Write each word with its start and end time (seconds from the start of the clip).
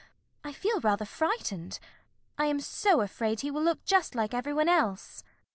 I 0.43 0.51
feel 0.51 0.79
rather 0.79 1.05
frightened. 1.05 1.77
I 2.35 2.47
am 2.47 2.59
so 2.59 3.01
afraid 3.01 3.41
he 3.41 3.51
will 3.51 3.61
look 3.61 3.85
just 3.85 4.15
like 4.15 4.33
every 4.33 4.51
one 4.51 4.67
else. 4.67 5.23